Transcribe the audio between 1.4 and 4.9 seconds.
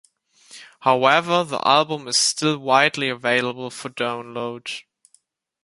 the album is still widely available for download.